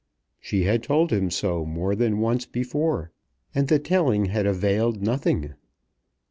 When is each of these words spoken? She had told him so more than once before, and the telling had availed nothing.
She 0.39 0.63
had 0.63 0.81
told 0.81 1.13
him 1.13 1.29
so 1.29 1.63
more 1.63 1.93
than 1.93 2.17
once 2.21 2.47
before, 2.47 3.11
and 3.53 3.67
the 3.67 3.77
telling 3.77 4.25
had 4.25 4.47
availed 4.47 4.99
nothing. 4.99 5.53